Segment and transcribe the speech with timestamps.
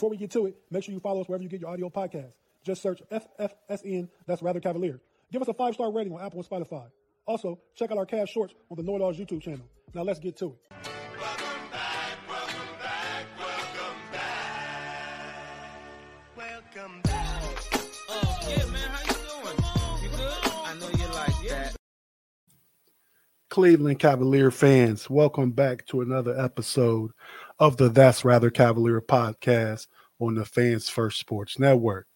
[0.00, 1.90] Before we get to it, make sure you follow us wherever you get your audio
[1.90, 2.32] podcast.
[2.64, 4.98] Just search FFSN, that's Rather Cavalier.
[5.30, 6.86] Give us a five star rating on Apple and Spotify.
[7.26, 9.66] Also, check out our cast shorts on the Know YouTube channel.
[9.92, 10.88] Now let's get to it.
[16.34, 17.66] Welcome back.
[18.08, 18.90] Oh, yeah, man.
[18.90, 20.02] How you doing?
[20.02, 20.50] You good?
[20.64, 21.76] I know you like that.
[23.50, 27.10] Cleveland Cavalier fans, welcome back to another episode
[27.60, 29.86] of the That's Rather Cavalier podcast
[30.18, 32.06] on the Fans First Sports Network.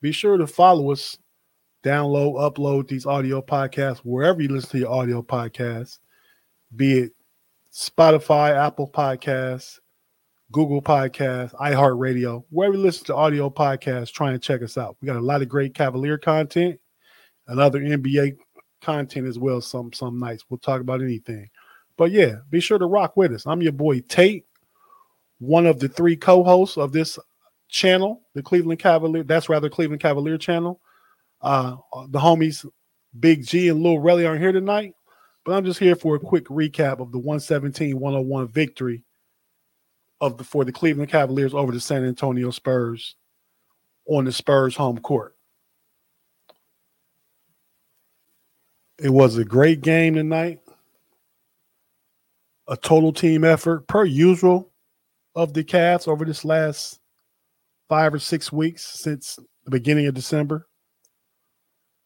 [0.00, 1.18] Be sure to follow us,
[1.84, 5.98] download, upload these audio podcasts wherever you listen to your audio podcasts,
[6.74, 7.12] be it
[7.70, 9.78] Spotify, Apple Podcasts,
[10.50, 14.96] Google Podcasts, iHeartRadio, wherever you listen to audio podcasts, try and check us out.
[15.00, 16.80] We got a lot of great Cavalier content
[17.46, 18.38] and other NBA
[18.80, 19.60] content as well.
[19.60, 21.50] Some some nights we'll talk about anything.
[21.98, 23.46] But yeah, be sure to rock with us.
[23.46, 24.46] I'm your boy Tate,
[25.40, 27.18] one of the three co-hosts of this
[27.68, 29.24] channel, the Cleveland Cavalier.
[29.24, 30.80] That's rather Cleveland Cavalier channel.
[31.40, 31.76] Uh,
[32.08, 32.66] the homies
[33.18, 34.94] Big G and Lil Relly aren't here tonight,
[35.44, 39.02] but I'm just here for a quick recap of the 117-101 victory
[40.20, 43.16] of the for the Cleveland Cavaliers over the San Antonio Spurs
[44.06, 45.34] on the Spurs home court.
[48.98, 50.60] It was a great game tonight.
[52.68, 54.69] A total team effort per usual
[55.34, 57.00] of the Cavs over this last
[57.88, 60.66] five or six weeks since the beginning of December.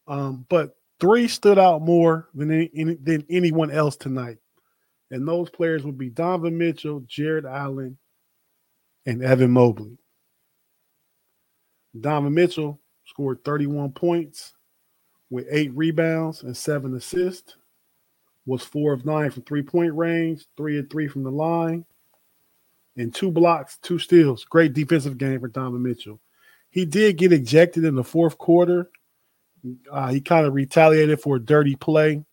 [0.07, 4.39] Um, but three stood out more than any, than anyone else tonight,
[5.11, 7.99] and those players would be Donovan Mitchell, Jarrett Allen,
[9.07, 9.99] and Evan Mobley.
[11.99, 14.55] Donovan Mitchell scored 31 points
[15.31, 17.57] with eight rebounds and seven assists.
[18.47, 21.87] Was four of nine from three point range, three and three from the line,
[22.97, 24.45] and two blocks, two steals.
[24.45, 26.21] Great defensive game for Donovan Mitchell.
[26.71, 28.91] He did get ejected in the fourth quarter.
[29.91, 32.25] Uh, he kind of retaliated for a dirty play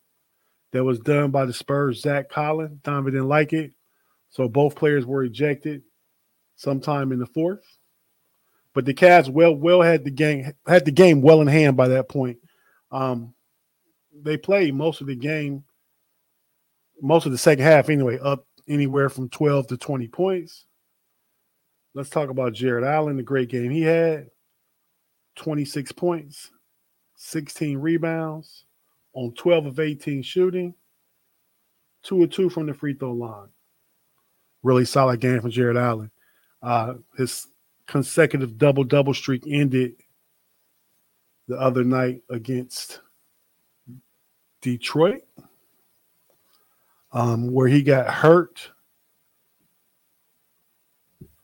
[0.72, 2.80] that was done by the Spurs, Zach Collins.
[2.84, 3.74] Donovan didn't like it.
[4.30, 5.84] So both players were ejected
[6.56, 7.64] sometime in the fourth.
[8.74, 11.90] But the Cavs well well had the game had the game well in hand by
[11.90, 12.38] that point.
[12.90, 13.34] Um,
[14.14, 15.64] they played most of the game,
[17.02, 20.66] most of the second half anyway, up anywhere from 12 to 20 points.
[21.94, 24.30] Let's talk about Jarrett Allen, the great game he had
[25.36, 26.52] 26 points,
[27.18, 28.66] 16 rebounds
[29.14, 30.74] on 12 of 18 shooting,
[32.04, 33.50] two or two from the free throw line.
[34.64, 36.12] Really solid game from Jarrett Allen.
[36.62, 37.48] Uh, his
[37.88, 39.94] consecutive double double streak ended
[41.48, 43.02] the other night against
[44.62, 45.24] Detroit,
[47.12, 48.72] um, where he got hurt.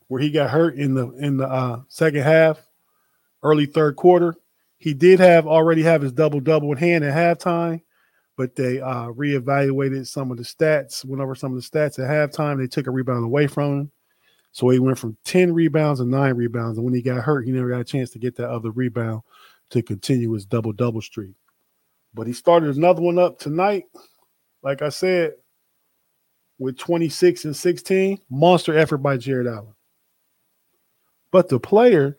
[0.07, 2.65] Where he got hurt in the in the uh, second half,
[3.43, 4.35] early third quarter.
[4.77, 7.81] He did have already have his double double in hand at halftime,
[8.37, 11.03] but they uh, reevaluated some of the stats.
[11.03, 12.57] Went over some of the stats at halftime.
[12.57, 13.91] They took a rebound away from him.
[14.51, 16.77] So he went from 10 rebounds and nine rebounds.
[16.77, 19.21] And when he got hurt, he never got a chance to get that other rebound
[19.69, 21.33] to continue his double double streak.
[22.13, 23.83] But he started another one up tonight.
[24.63, 25.33] Like I said,
[26.59, 29.73] with 26 and 16, monster effort by Jarrett Allen.
[31.31, 32.15] But the player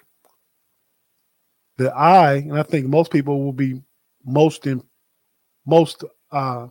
[1.79, 3.83] that I and I think most people will be
[4.25, 4.83] most in
[5.67, 6.69] most uh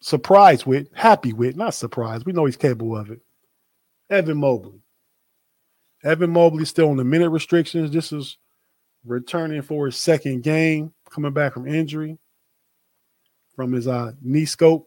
[0.00, 2.26] surprised with, happy with, not surprised.
[2.26, 3.20] We know he's capable of it.
[4.08, 4.80] Evan Mobley.
[6.04, 7.90] Evan Mobley still on the minute restrictions.
[7.90, 8.38] This is
[9.04, 12.18] returning for his second game, coming back from injury
[13.56, 14.86] from his uh, knee scope.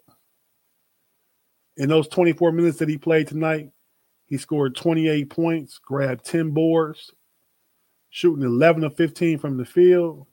[1.79, 3.71] In those 24 minutes that he played tonight,
[4.25, 7.09] he scored 28 points, grabbed 10 boards,
[8.09, 10.27] shooting 11 of 15 from the field,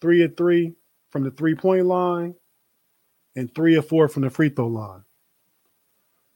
[0.00, 0.74] three of three
[1.10, 2.34] from the three point line,
[3.36, 5.04] and three of four from the free throw line.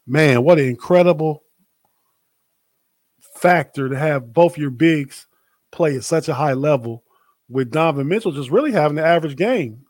[0.07, 1.43] Man, what an incredible
[3.35, 5.27] factor to have both your bigs
[5.73, 7.03] play at such a high level
[7.49, 9.85] with Donovan Mitchell just really having the average game.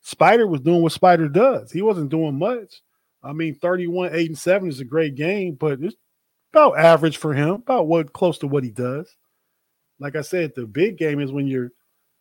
[0.00, 1.70] Spider was doing what Spider does.
[1.70, 2.80] He wasn't doing much.
[3.22, 5.96] I mean, 31, 8, and 7 is a great game, but it's
[6.52, 9.16] about average for him, about what close to what he does.
[9.98, 11.72] Like I said, the big game is when your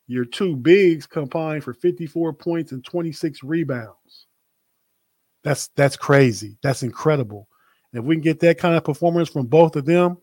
[0.08, 4.28] your two bigs combine for 54 points and 26 rebounds.
[5.44, 6.58] That's that's crazy.
[6.64, 7.48] That's incredible.
[7.94, 10.18] If we can get that kind of performance from both of them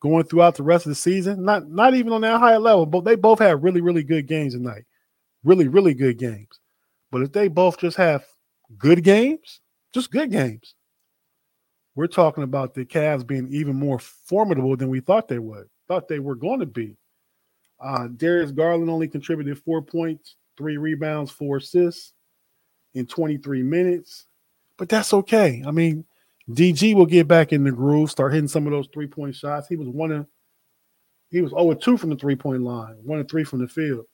[0.00, 3.04] going throughout the rest of the season, not not even on that high level, but
[3.04, 4.84] they both had really really good games tonight.
[5.44, 6.60] Really really good games.
[7.10, 8.24] But if they both just have
[8.76, 9.60] good games,
[9.98, 10.74] just good games,
[11.94, 16.06] we're talking about the Cavs being even more formidable than we thought they would, thought
[16.06, 16.96] they were going to be.
[17.80, 22.12] Uh, Darius Garland only contributed four points, three rebounds, four assists
[22.94, 24.26] in 23 minutes,
[24.76, 25.62] but that's okay.
[25.66, 26.04] I mean,
[26.50, 29.68] DG will get back in the groove, start hitting some of those three point shots.
[29.68, 30.26] He was one of
[31.30, 34.06] he was 0 2 from the three point line, one and three from the field.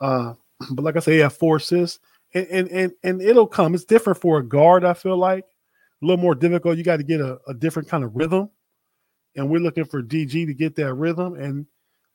[0.00, 0.34] Uh,
[0.70, 2.00] but like I say, he had four assists,
[2.34, 3.74] and, and and and it'll come.
[3.74, 4.84] It's different for a guard.
[4.84, 5.44] I feel like
[6.02, 6.78] a little more difficult.
[6.78, 8.50] You got to get a, a different kind of rhythm,
[9.34, 11.34] and we're looking for DG to get that rhythm.
[11.34, 11.66] And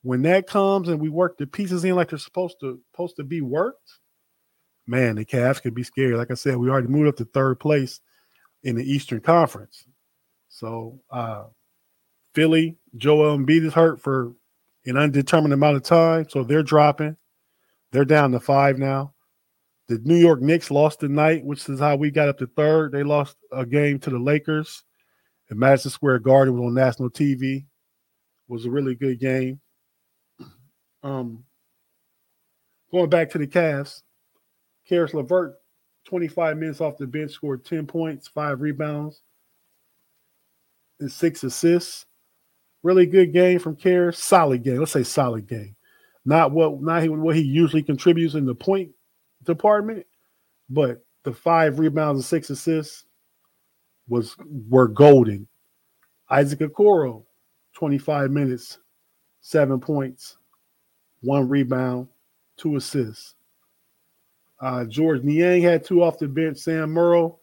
[0.02, 3.24] when that comes, and we work the pieces in like they're supposed to supposed to
[3.24, 3.98] be worked,
[4.86, 6.14] man, the Cavs could be scary.
[6.14, 8.00] Like I said, we already moved up to third place
[8.62, 9.86] in the Eastern Conference.
[10.48, 11.44] So uh
[12.34, 14.32] Philly, Joel Embiid is hurt for
[14.86, 17.16] an undetermined amount of time, so they're dropping.
[17.90, 19.12] They're down to five now.
[19.88, 22.92] The New York Knicks lost tonight, which is how we got up to third.
[22.92, 24.84] They lost a game to the Lakers.
[25.50, 27.56] And Madison Square Garden was on national TV.
[27.58, 27.64] It
[28.48, 29.60] was a really good game.
[31.02, 31.44] Um,
[32.92, 34.02] going back to the Cavs,
[34.88, 35.54] Caris LeVert,
[36.06, 39.20] 25 minutes off the bench, scored 10 points, five rebounds,
[41.00, 42.06] and six assists.
[42.82, 44.18] Really good game from Caris.
[44.18, 44.78] Solid game.
[44.78, 45.76] Let's say solid game.
[46.24, 48.92] Not what not what he usually contributes in the point
[49.44, 50.06] department,
[50.70, 53.04] but the five rebounds and six assists
[54.08, 54.36] was
[54.68, 55.46] were golden.
[56.30, 57.24] Isaac Okoro,
[57.74, 58.78] 25 minutes,
[59.40, 60.36] seven points,
[61.20, 62.08] one rebound,
[62.56, 63.34] two assists.
[64.60, 66.58] Uh, Georges Niang had two off the bench.
[66.58, 67.40] Sam Merrill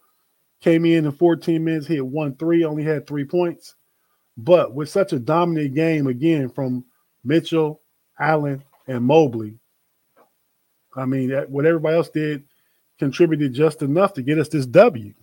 [0.60, 3.74] came in in 14 minutes, hit one three, only had three points.
[4.36, 6.84] But with such a dominant game again from
[7.24, 7.82] Mitchell,
[8.18, 9.54] Allen, and Mobley,
[10.94, 12.44] I mean, what everybody else did
[12.98, 15.14] contributed just enough to get us this W.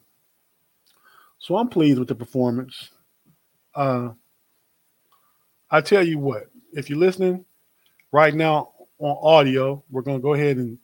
[1.40, 2.90] So I'm pleased with the performance.
[3.76, 4.10] Uh,
[5.70, 7.46] I tell you what, if you're listening
[8.12, 10.80] right now on audio, we're going to go ahead and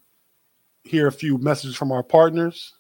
[0.84, 2.76] hear a few messages from our partners.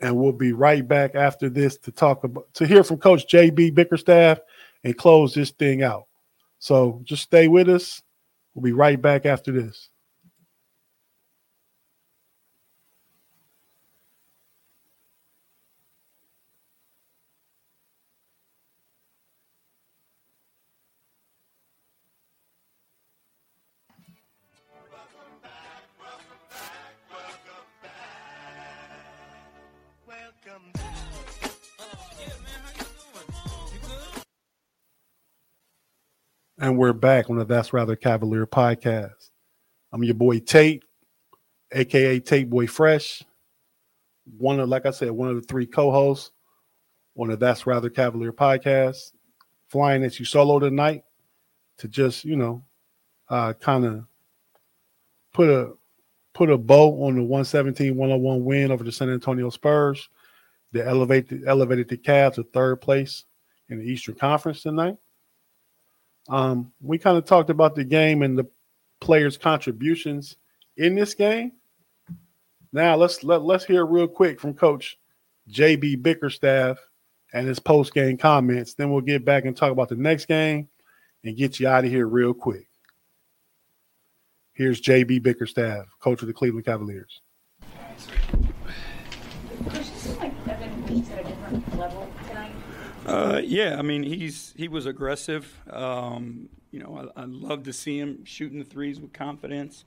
[0.00, 3.74] And we'll be right back after this to talk about to hear from Coach JB
[3.74, 4.38] Bickerstaff
[4.84, 6.06] and close this thing out.
[6.60, 8.02] So just stay with us.
[8.54, 9.90] We'll be right back after this.
[36.60, 39.30] And we're back on the That's Rather Cavalier podcast.
[39.92, 40.82] I'm your boy Tate,
[41.70, 43.22] aka Tate Boy Fresh.
[44.36, 46.32] One of, like I said, one of the three co-hosts
[47.16, 49.12] on the That's Rather Cavalier podcast.
[49.68, 51.04] Flying at you solo tonight
[51.76, 52.64] to just, you know,
[53.28, 54.04] uh kind of
[55.32, 55.74] put a
[56.34, 60.08] put a bow on the 117-101 win over the San Antonio Spurs.
[60.72, 63.26] They elevated elevated the Cavs to third place
[63.68, 64.96] in the Eastern Conference tonight.
[66.28, 68.46] Um, we kind of talked about the game and the
[69.00, 70.36] players' contributions
[70.76, 71.52] in this game.
[72.72, 74.98] Now let's let, let's hear real quick from Coach
[75.50, 76.78] JB Bickerstaff
[77.32, 78.74] and his post game comments.
[78.74, 80.68] Then we'll get back and talk about the next game
[81.24, 82.66] and get you out of here real quick.
[84.52, 87.20] Here's JB Bickerstaff, coach of the Cleveland Cavaliers.
[93.08, 95.58] Uh, yeah, I mean he's he was aggressive.
[95.70, 99.86] Um, you know, I, I love to see him shooting the threes with confidence.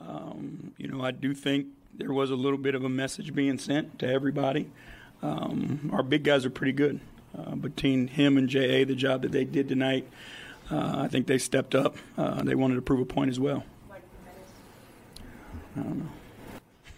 [0.00, 3.58] Um, you know, I do think there was a little bit of a message being
[3.58, 4.70] sent to everybody.
[5.22, 7.00] Um, our big guys are pretty good.
[7.36, 10.08] Uh, between him and JA, the job that they did tonight,
[10.70, 11.96] uh, I think they stepped up.
[12.16, 13.64] Uh, they wanted to prove a point as well.
[15.76, 16.08] I don't know.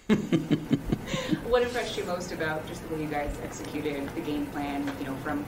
[1.49, 5.07] what impressed you most about just the way you guys executed the game plan, you
[5.07, 5.45] know, from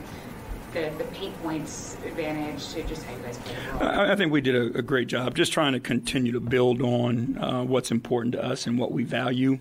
[0.72, 3.82] the, the paint points advantage to just how you guys played?
[3.82, 6.82] I, I think we did a, a, great job just trying to continue to build
[6.82, 9.58] on uh, what's important to us and what we value.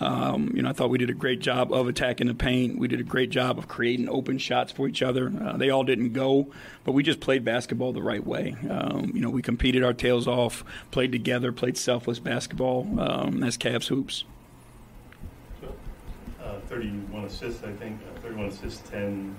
[0.00, 2.78] Um, you know, I thought we did a great job of attacking the paint.
[2.78, 5.32] We did a great job of creating open shots for each other.
[5.40, 6.48] Uh, they all didn't go,
[6.82, 8.56] but we just played basketball the right way.
[8.68, 13.00] Um, you know, we competed our tails off, played together, played selfless basketball.
[13.00, 14.24] Um, that's Cavs hoops.
[16.74, 18.00] Uh, 31 assists, I think.
[18.02, 19.36] Uh, 31 assists, 10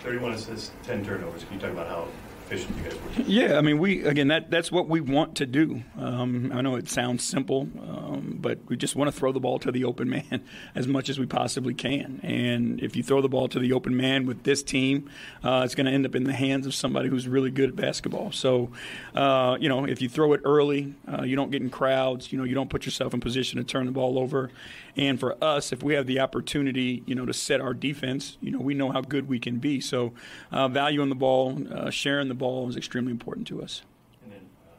[0.00, 1.44] 31 assists, 10 turnovers.
[1.44, 2.06] Can you talk about how
[2.46, 3.22] efficient you guys were?
[3.26, 5.82] Yeah, I mean, we again that that's what we want to do.
[5.98, 9.58] Um, I know it sounds simple, um, but we just want to throw the ball
[9.60, 12.20] to the open man as much as we possibly can.
[12.22, 15.10] And if you throw the ball to the open man with this team,
[15.42, 17.76] uh, it's going to end up in the hands of somebody who's really good at
[17.76, 18.32] basketball.
[18.32, 18.70] So,
[19.14, 22.32] uh, you know, if you throw it early, uh, you don't get in crowds.
[22.32, 24.50] You know, you don't put yourself in position to turn the ball over.
[24.96, 28.50] And for us, if we have the opportunity, you know, to set our defense, you
[28.50, 29.80] know, we know how good we can be.
[29.80, 30.12] So,
[30.50, 33.82] uh, valuing the ball, uh, sharing the ball is extremely important to us.
[34.22, 34.74] And then, uh,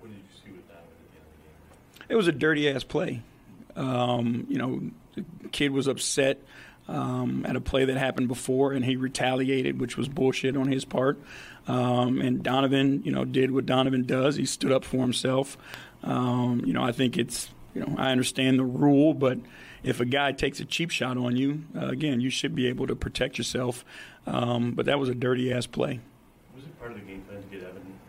[0.00, 2.06] what did you see with at the end of the game?
[2.08, 3.22] It was a dirty ass play.
[3.76, 4.82] Um, you know,
[5.14, 6.38] the kid was upset
[6.88, 10.84] um, at a play that happened before, and he retaliated, which was bullshit on his
[10.84, 11.18] part.
[11.68, 14.36] Um, and Donovan, you know, did what Donovan does.
[14.36, 15.56] He stood up for himself.
[16.02, 19.38] Um, you know, I think it's you know, I understand the rule, but
[19.82, 22.86] if a guy takes a cheap shot on you, uh, again, you should be able
[22.88, 23.84] to protect yourself.
[24.26, 26.00] Um, but that was a dirty ass play.
[26.80, 27.99] Part of the game plan to get Evan?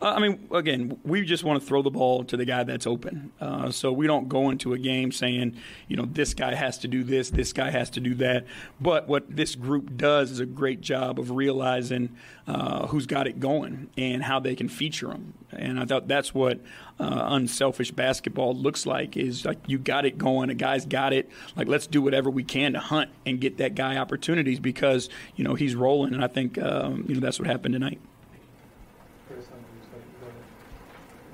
[0.00, 2.86] Uh, I mean, again, we just want to throw the ball to the guy that's
[2.86, 3.32] open.
[3.40, 5.56] Uh, so we don't go into a game saying,
[5.88, 8.44] you know, this guy has to do this, this guy has to do that.
[8.80, 12.14] But what this group does is a great job of realizing
[12.46, 15.34] uh, who's got it going and how they can feature them.
[15.50, 16.60] And I thought that's what
[17.00, 21.30] uh, unselfish basketball looks like is like you got it going, a guy's got it.
[21.56, 25.44] Like let's do whatever we can to hunt and get that guy opportunities because you
[25.44, 28.00] know he's rolling, and I think um, you know that's what happened tonight.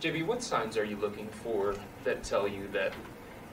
[0.02, 2.92] JB, what signs are you looking for that tell you that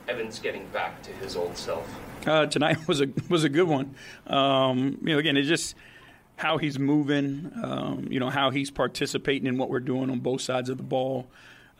[0.07, 1.87] Evan's getting back to his old self?
[2.25, 3.93] Uh, tonight was a was a good one.
[4.25, 5.75] Um, you know, again, it's just
[6.37, 7.51] how he's moving.
[7.63, 10.83] Um, you know, how he's participating in what we're doing on both sides of the
[10.83, 11.27] ball.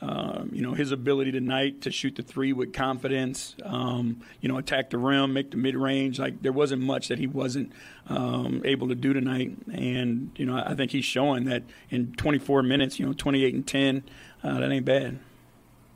[0.01, 4.57] Um, you know, his ability tonight to shoot the three with confidence, um, you know,
[4.57, 6.19] attack the rim, make the mid range.
[6.19, 7.73] Like, there wasn't much that he wasn't
[8.07, 9.57] um, able to do tonight.
[9.73, 13.67] And, you know, I think he's showing that in 24 minutes, you know, 28 and
[13.67, 14.03] 10,
[14.43, 15.19] uh, that ain't bad.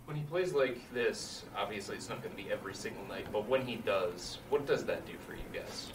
[0.05, 3.47] When he plays like this, obviously it's not going to be every single night, but
[3.47, 5.87] when he does, what does that do for you guys?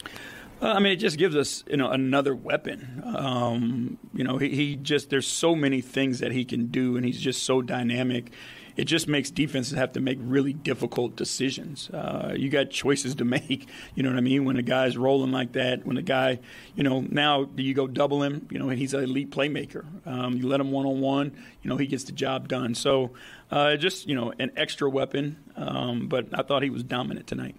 [0.61, 3.01] Uh, I mean, it just gives us, you know, another weapon.
[3.05, 7.05] Um, you know, he, he, just there's so many things that he can do, and
[7.05, 8.31] he's just so dynamic.
[8.79, 11.89] It just makes defenses have to make really difficult decisions.
[11.89, 13.67] Uh, you got choices to make.
[13.93, 14.45] You know what I mean?
[14.45, 16.39] When a guy's rolling like that, when a guy,
[16.75, 18.47] you know, now do you go double him?
[18.49, 19.83] You know, he's an elite playmaker.
[20.07, 21.35] Um, you let him one on one.
[21.61, 22.73] You know, he gets the job done.
[22.73, 23.11] So,
[23.51, 25.35] uh, just you know, an extra weapon.
[25.57, 27.57] Um, but I thought he was dominant tonight.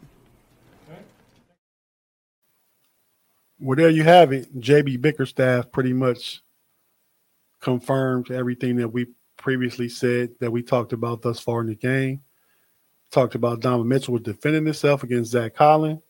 [3.58, 4.58] Well, there you have it.
[4.58, 6.42] JB Bickerstaff pretty much
[7.60, 9.08] confirmed everything that we
[9.40, 12.20] previously said that we talked about thus far in the game.
[13.10, 16.00] Talked about Donovan Mitchell was defending himself against Zach Collins.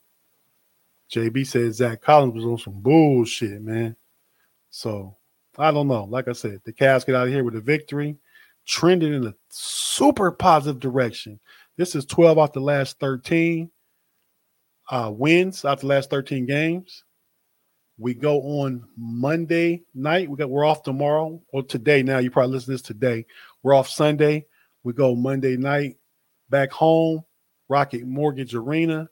[1.10, 3.96] JB said Zach Collins was on some bullshit, man.
[4.70, 5.16] So
[5.58, 6.04] I don't know.
[6.04, 8.16] Like I said, the Cavs get out of here with a victory,
[8.66, 11.40] trending in a super positive direction.
[11.76, 13.70] This is 12 off the last 13
[14.90, 17.04] uh, wins out the last 13 games.
[18.00, 20.30] We go on Monday night.
[20.30, 21.38] We got we're off tomorrow.
[21.52, 22.16] or today now.
[22.16, 23.26] You probably listen to this today.
[23.62, 24.46] We're off Sunday.
[24.84, 25.98] We go Monday night
[26.48, 27.22] back home,
[27.68, 29.06] Rocket Mortgage Arena.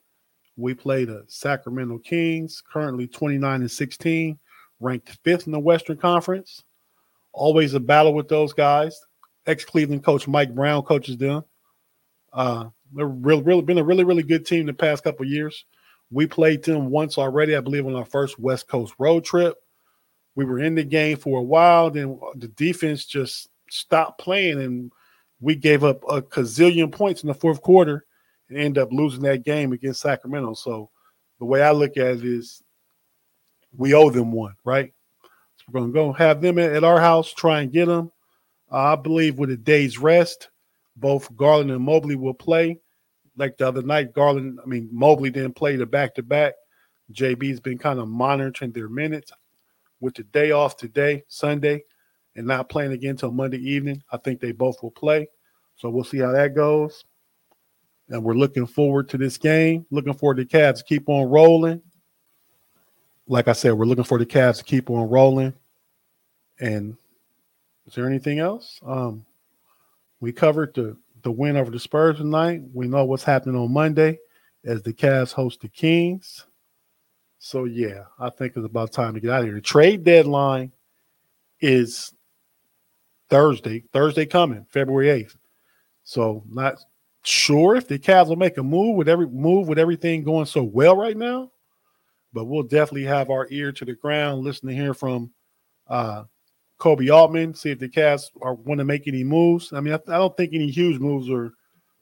[0.56, 4.38] We play the Sacramento Kings, currently 29 and 16,
[4.80, 6.64] ranked fifth in the Western Conference.
[7.34, 8.98] Always a battle with those guys.
[9.46, 11.44] Ex Cleveland coach Mike Brown coaches them.
[12.32, 15.66] Uh, they're really, really been a really, really good team the past couple years.
[16.10, 19.56] We played them once already, I believe, on our first West Coast road trip.
[20.34, 24.92] We were in the game for a while, then the defense just stopped playing, and
[25.40, 28.06] we gave up a gazillion points in the fourth quarter
[28.48, 30.54] and end up losing that game against Sacramento.
[30.54, 30.90] So
[31.38, 32.62] the way I look at it is
[33.76, 34.92] we owe them one, right?
[35.56, 38.10] So we're going to go have them at, our house, try and get them.
[38.70, 40.50] I believe with a day's rest,
[40.96, 42.78] both Garland and Mobley will play.
[43.38, 46.54] Like the other night, Garland, I mean, Mobley didn't play the back to back.
[47.12, 49.32] JB's been kind of monitoring their minutes
[50.00, 51.84] with the day off today, Sunday,
[52.36, 54.02] and not playing again until Monday evening.
[54.12, 55.28] I think they both will play.
[55.76, 57.04] So we'll see how that goes.
[58.08, 59.86] And we're looking forward to this game.
[59.90, 61.80] Looking forward to the Cavs to keep on rolling.
[63.26, 65.54] Like I said, we're looking for the Cavs to keep on rolling.
[66.60, 66.96] And
[67.86, 68.80] is there anything else?
[68.84, 69.24] Um,
[70.20, 72.62] we covered the the win over the Spurs tonight.
[72.72, 74.18] We know what's happening on Monday
[74.64, 76.46] as the Cavs host the Kings.
[77.38, 79.54] So yeah, I think it's about time to get out of here.
[79.54, 80.72] The trade deadline
[81.60, 82.12] is
[83.30, 85.36] Thursday, Thursday coming, February 8th.
[86.04, 86.78] So not
[87.22, 90.62] sure if the Cavs will make a move with every move with everything going so
[90.62, 91.50] well right now,
[92.32, 95.30] but we'll definitely have our ear to the ground, listen to hear from
[95.88, 96.24] uh,
[96.78, 99.72] Koby Altman, see if the Cavs are want to make any moves.
[99.72, 101.52] I mean, I, I don't think any huge moves are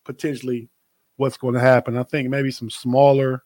[0.05, 0.69] potentially
[1.17, 1.97] what's going to happen.
[1.97, 3.43] I think maybe some smaller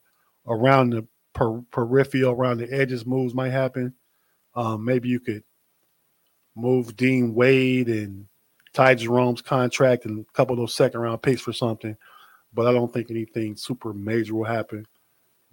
[0.46, 3.94] around the per, peripheral, around the edges moves might happen.
[4.54, 5.44] Um, maybe you could
[6.56, 8.26] move Dean Wade and
[8.72, 11.96] Ty Jerome's contract and a couple of those second round picks for something.
[12.52, 14.86] But I don't think anything super major will happen.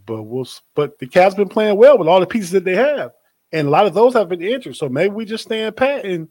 [0.05, 0.47] But we'll.
[0.73, 3.11] But the Cavs been playing well with all the pieces that they have,
[3.51, 4.75] and a lot of those have been injured.
[4.75, 6.27] So maybe we just stand pat and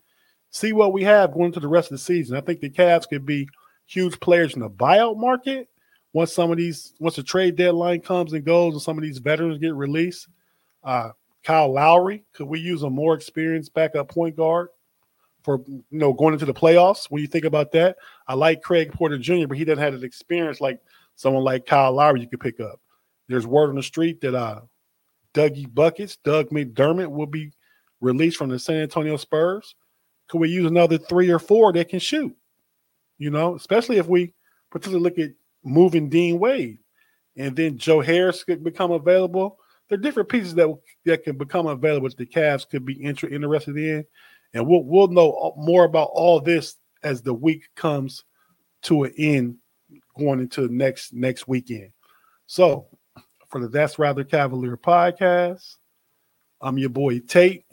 [0.51, 2.37] see what we have going into the rest of the season.
[2.37, 3.49] I think the Cavs could be
[3.87, 5.69] huge players in the buyout market
[6.13, 9.19] once some of these once the trade deadline comes and goes and some of these
[9.19, 10.29] veterans get released.
[10.83, 11.11] Uh,
[11.43, 14.69] Kyle Lowry, could we use a more experienced backup point guard?
[15.47, 17.07] for you know going into the playoffs.
[17.09, 17.97] When you think about that,
[18.27, 20.81] I like Craig Porter Jr., but he doesn't have an experience like
[21.15, 22.81] someone like Kyle Lowry you could pick up.
[23.29, 24.63] There's word on the street that uh
[25.37, 27.53] Dougie Buckets, Doug McDermott will be
[28.01, 29.75] released from the San Antonio Spurs.
[30.29, 32.35] Could we use another three or four that can shoot?
[33.19, 34.35] You know, especially if we
[34.71, 35.31] particularly look at
[35.65, 36.79] moving Dean Wade,
[37.37, 39.59] and then Joe Harris could become available.
[39.89, 43.29] There are different pieces that that can become available that the Cavs could be inter-
[43.29, 44.05] interested in
[44.57, 48.25] and we'll we'll know more about all this as the week comes
[48.83, 49.57] to an end,
[50.19, 51.91] going into next next weekend.
[52.47, 52.87] So,
[53.49, 55.77] for the That's Rather Cavalier podcast,
[56.61, 57.65] I'm your boy Tate.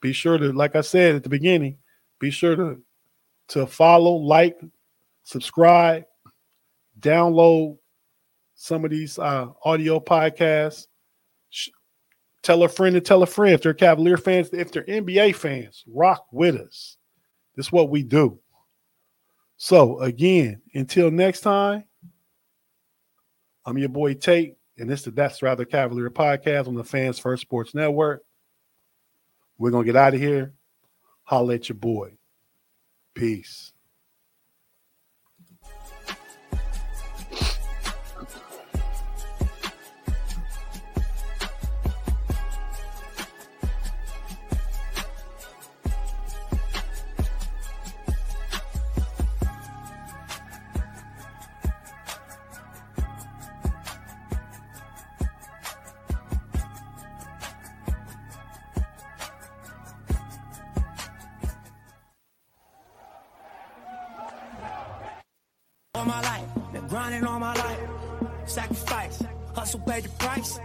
[0.00, 1.78] Be sure to, like I said at the beginning,
[2.20, 2.82] be sure to
[3.48, 4.60] to follow, like,
[5.22, 6.04] subscribe,
[7.00, 7.78] download
[8.54, 10.86] some of these uh, audio podcasts
[11.50, 11.70] Sh-
[12.42, 13.54] Tell a friend to tell a friend.
[13.54, 16.96] If they're Cavalier fans, if they're NBA fans, rock with us.
[17.56, 18.38] This is what we do.
[19.56, 21.84] So, again, until next time,
[23.68, 27.18] I'm your boy Tate, and this is the That's Rather Cavalier podcast on the Fans
[27.18, 28.24] First Sports Network.
[29.58, 30.54] We're going to get out of here.
[31.24, 32.12] Holla at your boy.
[33.12, 33.74] Peace.
[66.22, 67.78] My life, been grinding all my life.
[68.46, 69.22] Sacrifice,
[69.54, 70.58] hustle, pay the price.